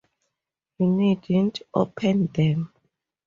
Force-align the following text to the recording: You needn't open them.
You 0.79 0.87
needn't 0.87 1.61
open 1.75 2.25
them. 2.33 2.73